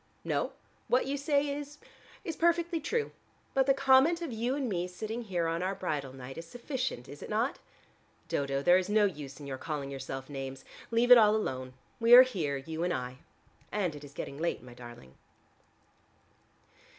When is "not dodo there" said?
7.29-8.79